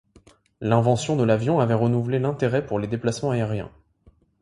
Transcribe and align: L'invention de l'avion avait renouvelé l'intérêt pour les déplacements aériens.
L'invention 0.61 1.15
de 1.15 1.23
l'avion 1.23 1.59
avait 1.59 1.75
renouvelé 1.75 2.17
l'intérêt 2.17 2.65
pour 2.65 2.79
les 2.79 2.87
déplacements 2.87 3.29
aériens. 3.29 3.69